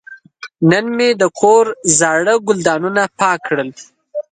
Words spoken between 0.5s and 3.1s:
نن مې د کور زاړه ګلدانونه